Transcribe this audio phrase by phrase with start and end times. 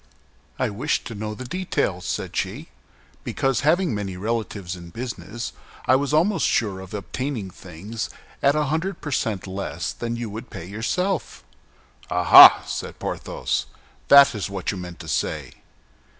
[0.57, 2.69] "I wished to know the detail," said she,
[3.23, 5.53] "because, having many relatives in business,
[5.85, 8.09] I was almost sure of obtaining things
[8.41, 11.43] at a hundred per cent less than you would pay yourself."
[12.09, 13.67] "Ah, ah!" said Porthos,
[14.07, 15.51] "that is what you meant to say!"